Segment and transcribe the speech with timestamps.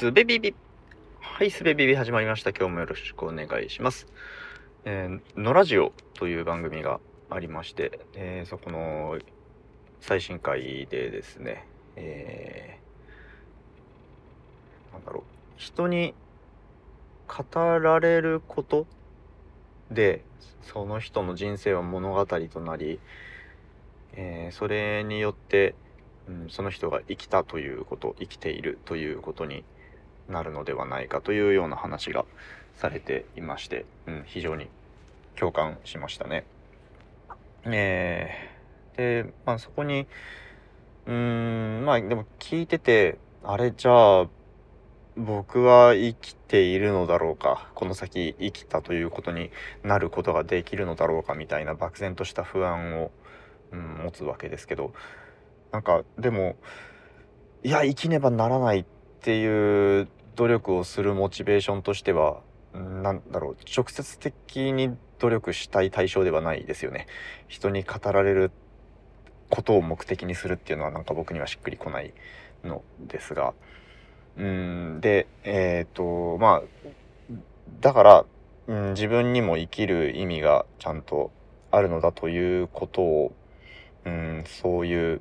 [0.00, 0.54] すべビビ。
[1.20, 2.52] はい、すべビビ始まりました。
[2.52, 4.06] 今日もよろしくお願いします。
[4.86, 9.18] えー、のラジオという番組がありまして、えー、そこの
[10.00, 11.66] 最新回でですね、
[11.96, 15.22] えー、なんだろう、
[15.58, 16.14] 人に
[17.28, 17.44] 語
[17.78, 18.86] られること
[19.90, 20.24] で、
[20.62, 23.00] その人の人生は物語となり、
[24.14, 25.74] えー、それによって、
[26.26, 29.62] うん、その人が生きたということ生きているということに
[30.30, 32.24] なるのではないかというような話が
[32.76, 34.68] されていまして、うん、非常に
[35.36, 36.44] 共感しましたね。
[37.64, 40.06] えー、で、まあ、そこに
[41.06, 44.28] うーんまあでも聞いててあれじゃあ
[45.16, 49.50] 僕は生きているのだろうかこの先生きたということに
[49.82, 53.10] なることができるのだろうかみたいな漠然とした不安を、
[53.72, 54.92] うん、持つわけですけど
[55.72, 56.56] なんかでも
[57.62, 58.84] いや生きねばならないっ
[59.20, 62.40] ていう努力をするモチベーションとしては
[62.72, 67.06] 何だろう直接的に努力したい対象ではないですよね。
[67.48, 68.50] 人に語られる
[69.50, 72.14] ことを目的にするっていうのはなんか僕にはしっくりこない
[72.64, 73.52] のですが
[74.38, 77.36] うんでえっ、ー、とまあ
[77.80, 78.24] だから、
[78.68, 81.30] うん、自分にも生きる意味がちゃんと
[81.70, 83.32] あるのだということを、
[84.04, 85.20] うん、そういう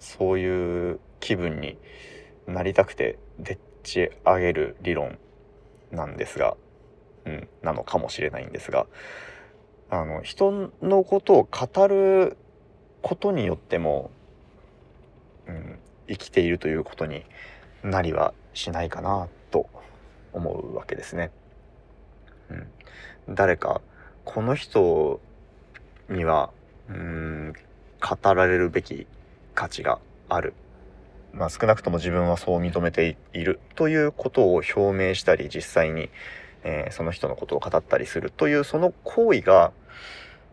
[0.00, 1.78] そういう気分に
[2.46, 5.18] なりたくてでっち上げる理論
[5.90, 6.56] なんですが、
[7.24, 8.86] うん、なのかもしれないんですが
[9.90, 12.36] あの人のことを語る
[13.02, 14.10] ことによっても、
[15.46, 17.24] うん、生きているということに
[17.82, 19.66] なりはしないかなと
[20.32, 21.30] 思うわけですね。
[22.48, 23.80] うん、誰か
[24.24, 25.20] この人
[26.08, 26.50] には
[26.88, 27.52] うん
[28.00, 29.06] 語られるべき
[29.54, 29.98] 価値が
[30.28, 30.54] ある。
[31.32, 36.10] まあ、少なくとも自分はそう認めているということを表明したり実際に、
[36.62, 39.72] えー、その人のことを語ったりするというその行為が、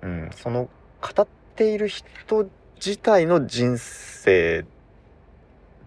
[0.02, 0.70] うん、その
[1.02, 4.66] 語っている人自体の人生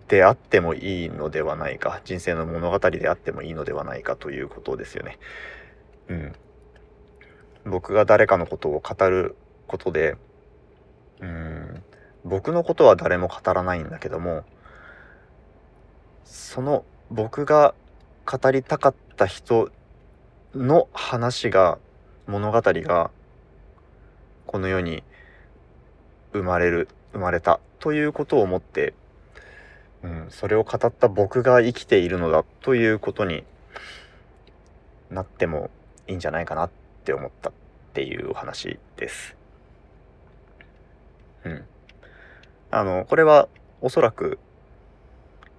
[0.09, 5.19] であってもいいのではないか人生の物語であってもいいのではないかということですよね。
[6.09, 6.33] うん、
[7.65, 9.37] 僕が誰かのことを語る
[9.67, 10.17] ことで
[11.21, 11.83] うん
[12.25, 14.45] 僕のことは誰も語らないんだけども
[16.25, 17.75] その僕が
[18.25, 19.71] 語りたかった人
[20.55, 21.79] の話が
[22.27, 23.11] 物語が
[24.47, 25.03] この世に
[26.33, 28.95] 生まれる生まれたということを思って、
[30.03, 33.45] うん、それを語った僕が生きているのだということに
[35.11, 35.71] なっても
[36.07, 36.71] いいんじゃないかなっ
[37.05, 37.53] て思ったっ
[37.93, 39.37] ていうお話です。
[41.45, 41.65] うん。
[42.71, 43.49] あの、これは
[43.81, 44.39] おそらく、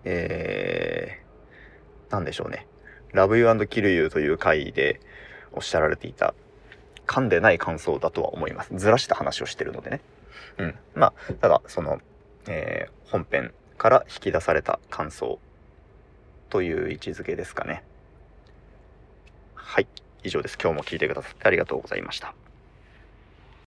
[0.05, 2.67] えー、なんでしょうね。
[3.13, 4.99] Love You and Kill You という回で
[5.51, 6.33] おっしゃられていた、
[7.05, 8.69] 噛んでない感想だとは思います。
[8.75, 10.01] ずらした話をしてるのでね。
[10.57, 10.75] うん。
[10.95, 12.01] まあ、ただ、その、
[12.47, 15.39] えー、本編から引き出された感想
[16.49, 17.83] という位置づけですかね。
[19.55, 19.87] はい。
[20.23, 20.57] 以上です。
[20.61, 22.33] 今日も聞いてくださってありがとうございました。